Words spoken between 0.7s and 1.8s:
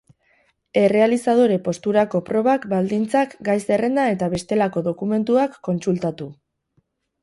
Errealizadore